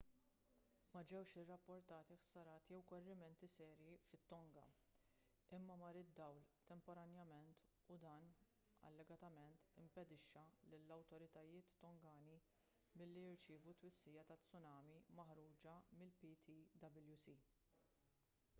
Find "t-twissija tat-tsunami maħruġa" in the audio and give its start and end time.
13.75-15.77